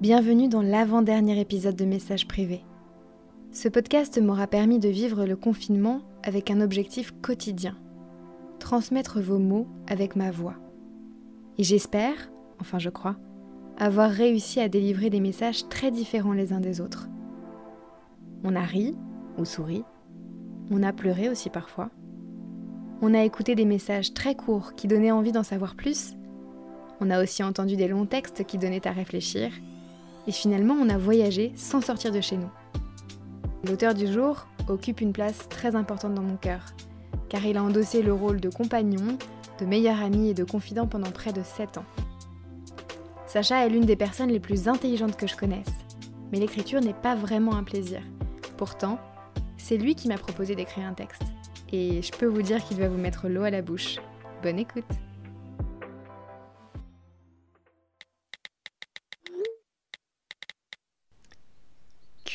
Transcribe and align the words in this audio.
Bienvenue 0.00 0.48
dans 0.48 0.60
l'avant-dernier 0.60 1.40
épisode 1.40 1.74
de 1.74 1.86
Messages 1.86 2.28
privés. 2.28 2.64
Ce 3.50 3.68
podcast 3.68 4.20
m'aura 4.20 4.46
permis 4.46 4.78
de 4.78 4.90
vivre 4.90 5.24
le 5.24 5.36
confinement 5.36 6.02
avec 6.22 6.50
un 6.50 6.60
objectif 6.60 7.12
quotidien. 7.22 7.76
Transmettre 8.58 9.20
vos 9.20 9.38
mots 9.38 9.66
avec 9.86 10.14
ma 10.14 10.30
voix. 10.30 10.56
Et 11.56 11.64
j'espère, 11.64 12.30
enfin 12.60 12.78
je 12.78 12.90
crois, 12.90 13.16
avoir 13.78 14.10
réussi 14.10 14.60
à 14.60 14.68
délivrer 14.68 15.08
des 15.08 15.20
messages 15.20 15.68
très 15.68 15.90
différents 15.90 16.34
les 16.34 16.52
uns 16.52 16.60
des 16.60 16.82
autres. 16.82 17.08
On 18.44 18.54
a 18.54 18.62
ri 18.62 18.94
ou 19.38 19.44
souri. 19.44 19.82
On 20.70 20.82
a 20.82 20.92
pleuré 20.92 21.30
aussi 21.30 21.48
parfois. 21.48 21.90
On 23.00 23.14
a 23.14 23.24
écouté 23.24 23.54
des 23.54 23.64
messages 23.64 24.12
très 24.12 24.34
courts 24.34 24.74
qui 24.74 24.88
donnaient 24.88 25.10
envie 25.10 25.32
d'en 25.32 25.42
savoir 25.42 25.74
plus 25.74 26.16
on 27.00 27.10
a 27.10 27.22
aussi 27.22 27.42
entendu 27.42 27.76
des 27.76 27.88
longs 27.88 28.06
textes 28.06 28.44
qui 28.44 28.58
donnaient 28.58 28.86
à 28.86 28.92
réfléchir. 28.92 29.50
Et 30.26 30.32
finalement, 30.32 30.74
on 30.74 30.88
a 30.88 30.98
voyagé 30.98 31.52
sans 31.56 31.80
sortir 31.80 32.12
de 32.12 32.20
chez 32.20 32.36
nous. 32.36 32.50
L'auteur 33.64 33.94
du 33.94 34.06
jour 34.06 34.46
occupe 34.68 35.00
une 35.00 35.12
place 35.12 35.48
très 35.48 35.76
importante 35.76 36.14
dans 36.14 36.22
mon 36.22 36.36
cœur, 36.36 36.60
car 37.28 37.44
il 37.44 37.56
a 37.56 37.62
endossé 37.62 38.02
le 38.02 38.12
rôle 38.12 38.40
de 38.40 38.48
compagnon, 38.48 39.18
de 39.60 39.66
meilleur 39.66 40.02
ami 40.02 40.30
et 40.30 40.34
de 40.34 40.44
confident 40.44 40.86
pendant 40.86 41.10
près 41.10 41.32
de 41.32 41.42
7 41.42 41.78
ans. 41.78 41.84
Sacha 43.26 43.64
est 43.64 43.68
l'une 43.68 43.84
des 43.84 43.96
personnes 43.96 44.30
les 44.30 44.40
plus 44.40 44.68
intelligentes 44.68 45.16
que 45.16 45.26
je 45.26 45.36
connaisse, 45.36 45.72
mais 46.32 46.38
l'écriture 46.38 46.80
n'est 46.80 46.94
pas 46.94 47.14
vraiment 47.14 47.54
un 47.54 47.64
plaisir. 47.64 48.00
Pourtant, 48.56 48.98
c'est 49.56 49.76
lui 49.76 49.94
qui 49.94 50.08
m'a 50.08 50.18
proposé 50.18 50.54
d'écrire 50.54 50.86
un 50.86 50.94
texte, 50.94 51.22
et 51.72 52.02
je 52.02 52.12
peux 52.12 52.26
vous 52.26 52.42
dire 52.42 52.64
qu'il 52.64 52.78
va 52.78 52.88
vous 52.88 52.98
mettre 52.98 53.28
l'eau 53.28 53.42
à 53.42 53.50
la 53.50 53.62
bouche. 53.62 53.96
Bonne 54.42 54.58
écoute 54.58 54.84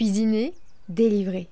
Cuisiner, 0.02 0.56
délivrer. 0.90 1.48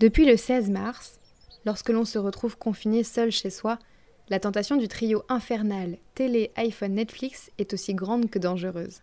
Depuis 0.00 0.26
le 0.26 0.36
16 0.36 0.68
mars, 0.68 1.20
lorsque 1.64 1.90
l'on 1.90 2.04
se 2.04 2.18
retrouve 2.18 2.58
confiné 2.58 3.04
seul 3.04 3.30
chez 3.30 3.50
soi, 3.50 3.78
la 4.30 4.40
tentation 4.40 4.74
du 4.74 4.88
trio 4.88 5.22
infernal 5.28 5.96
télé, 6.16 6.50
iPhone, 6.56 6.94
Netflix 6.94 7.52
est 7.58 7.72
aussi 7.72 7.94
grande 7.94 8.28
que 8.30 8.40
dangereuse. 8.40 9.00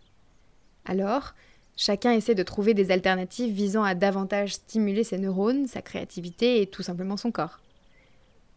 Alors, 0.84 1.32
chacun 1.74 2.12
essaie 2.12 2.34
de 2.34 2.42
trouver 2.42 2.74
des 2.74 2.90
alternatives 2.90 3.54
visant 3.54 3.82
à 3.82 3.94
davantage 3.94 4.52
stimuler 4.52 5.02
ses 5.02 5.16
neurones, 5.16 5.68
sa 5.68 5.80
créativité 5.80 6.60
et 6.60 6.66
tout 6.66 6.82
simplement 6.82 7.16
son 7.16 7.32
corps. 7.32 7.60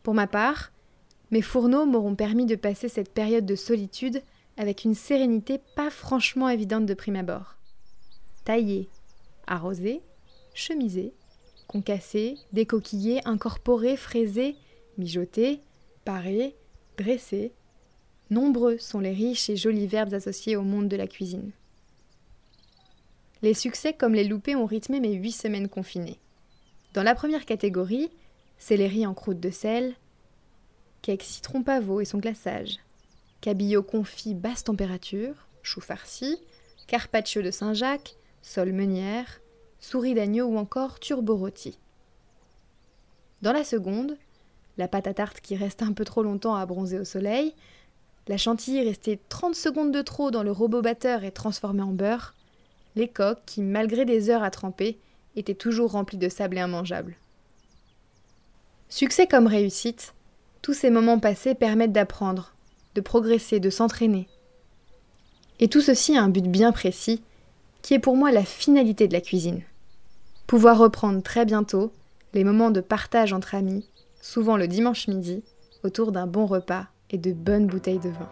Pour 0.03 0.15
ma 0.15 0.27
part, 0.27 0.73
mes 1.31 1.41
fourneaux 1.41 1.85
m'auront 1.85 2.15
permis 2.15 2.45
de 2.45 2.55
passer 2.55 2.89
cette 2.89 3.13
période 3.13 3.45
de 3.45 3.55
solitude 3.55 4.21
avec 4.57 4.83
une 4.83 4.95
sérénité 4.95 5.61
pas 5.77 5.89
franchement 5.89 6.49
évidente 6.49 6.85
de 6.85 6.93
prime 6.93 7.15
abord 7.15 7.55
tailler, 8.43 8.89
arroser, 9.47 10.01
chemiser, 10.53 11.13
concasser, 11.67 12.37
décoquiller, 12.51 13.21
incorporer, 13.25 13.95
fraiser, 13.97 14.55
mijoter, 14.97 15.61
parer, 16.05 16.55
dresser. 16.97 17.51
Nombreux 18.29 18.77
sont 18.77 18.99
les 18.99 19.13
riches 19.13 19.49
et 19.49 19.55
jolis 19.55 19.87
verbes 19.87 20.13
associés 20.13 20.55
au 20.55 20.63
monde 20.63 20.87
de 20.87 20.95
la 20.95 21.07
cuisine. 21.07 21.51
Les 23.41 23.53
succès 23.53 23.93
comme 23.93 24.13
les 24.13 24.23
loupés 24.23 24.55
ont 24.55 24.65
rythmé 24.65 24.99
mes 24.99 25.13
huit 25.13 25.31
semaines 25.31 25.69
confinées. 25.69 26.19
Dans 26.93 27.03
la 27.03 27.15
première 27.15 27.45
catégorie, 27.45 28.11
céleri 28.57 29.05
en 29.07 29.13
croûte 29.13 29.39
de 29.39 29.49
sel, 29.49 29.95
cake 31.01 31.23
citron 31.23 31.63
pavot 31.63 32.01
et 32.01 32.05
son 32.05 32.19
glaçage, 32.19 32.79
cabillaud 33.39 33.81
confit 33.81 34.35
basse 34.35 34.63
température, 34.63 35.47
chou 35.63 35.81
farci, 35.81 36.37
carpaccio 36.87 37.41
de 37.41 37.49
Saint-Jacques, 37.49 38.15
sol 38.41 38.71
meunière, 38.71 39.41
souris 39.79 40.13
d'agneau 40.13 40.45
ou 40.45 40.57
encore 40.57 40.99
turbo 40.99 41.35
rôti. 41.35 41.77
Dans 43.41 43.53
la 43.53 43.63
seconde, 43.63 44.17
la 44.77 44.87
pâte 44.87 45.07
à 45.07 45.13
tarte 45.13 45.41
qui 45.41 45.55
reste 45.55 45.81
un 45.81 45.93
peu 45.93 46.05
trop 46.05 46.23
longtemps 46.23 46.55
à 46.55 46.65
bronzer 46.65 46.99
au 46.99 47.05
soleil, 47.05 47.53
la 48.27 48.37
chantilly 48.37 48.83
restée 48.83 49.19
30 49.29 49.55
secondes 49.55 49.91
de 49.91 50.01
trop 50.01 50.31
dans 50.31 50.43
le 50.43 50.51
robot 50.51 50.81
batteur 50.81 51.23
et 51.23 51.31
transformée 51.31 51.81
en 51.81 51.91
beurre, 51.91 52.35
les 52.95 53.07
coques 53.07 53.43
qui, 53.45 53.61
malgré 53.61 54.05
des 54.05 54.29
heures 54.29 54.43
à 54.43 54.51
tremper, 54.51 54.99
étaient 55.35 55.55
toujours 55.55 55.91
remplies 55.91 56.17
de 56.17 56.29
sable 56.29 56.57
et 56.57 56.61
immangeables. 56.61 57.15
Succès 58.89 59.25
comme 59.25 59.47
réussite, 59.47 60.13
tous 60.61 60.73
ces 60.73 60.89
moments 60.89 61.19
passés 61.19 61.55
permettent 61.55 61.93
d'apprendre, 61.93 62.53
de 62.95 63.01
progresser, 63.01 63.59
de 63.59 63.69
s'entraîner. 63.69 64.27
Et 65.59 65.67
tout 65.67 65.81
ceci 65.81 66.17
a 66.17 66.21
un 66.21 66.29
but 66.29 66.45
bien 66.45 66.71
précis, 66.71 67.23
qui 67.81 67.93
est 67.93 67.99
pour 67.99 68.15
moi 68.15 68.31
la 68.31 68.43
finalité 68.43 69.07
de 69.07 69.13
la 69.13 69.21
cuisine. 69.21 69.61
Pouvoir 70.47 70.77
reprendre 70.77 71.21
très 71.21 71.45
bientôt 71.45 71.91
les 72.33 72.43
moments 72.43 72.71
de 72.71 72.81
partage 72.81 73.33
entre 73.33 73.55
amis, 73.55 73.87
souvent 74.21 74.57
le 74.57 74.67
dimanche 74.67 75.07
midi, 75.07 75.43
autour 75.83 76.11
d'un 76.11 76.27
bon 76.27 76.45
repas 76.45 76.87
et 77.09 77.17
de 77.17 77.33
bonnes 77.33 77.67
bouteilles 77.67 77.99
de 77.99 78.09
vin. 78.09 78.29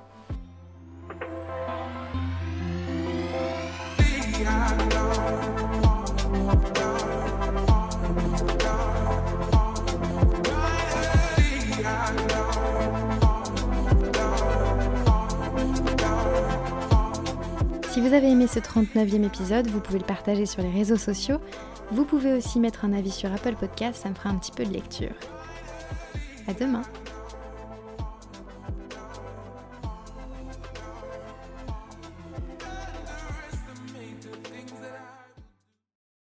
Si 17.90 18.02
vous 18.02 18.14
avez 18.14 18.30
aimé 18.30 18.46
ce 18.46 18.60
39e 18.60 19.26
épisode, 19.26 19.68
vous 19.68 19.80
pouvez 19.80 19.98
le 19.98 20.06
partager 20.06 20.46
sur 20.46 20.62
les 20.62 20.70
réseaux 20.70 20.96
sociaux. 20.96 21.40
Vous 21.92 22.06
pouvez 22.06 22.34
aussi 22.34 22.60
mettre 22.60 22.86
un 22.86 22.94
avis 22.94 23.10
sur 23.10 23.34
Apple 23.34 23.56
Podcast, 23.60 24.04
ça 24.04 24.10
me 24.10 24.14
fera 24.14 24.30
un 24.30 24.36
petit 24.36 24.52
peu 24.52 24.64
de 24.64 24.72
lecture. 24.72 25.16
À 26.48 26.54
demain 26.54 26.84